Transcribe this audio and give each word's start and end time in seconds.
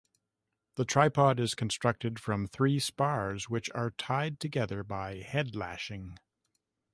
The 0.77 0.85
tripod 0.85 1.39
is 1.39 1.53
constructed 1.53 2.17
from 2.19 2.47
three 2.47 2.79
spars, 2.79 3.51
which 3.51 3.69
are 3.75 3.91
tied 3.91 4.39
together 4.39 4.83
by 4.83 5.17
head-lashing. 5.17 6.17